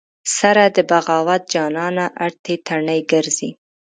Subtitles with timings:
[0.37, 3.49] سره د بغاوت جانانه ارتې تڼۍ ګرځې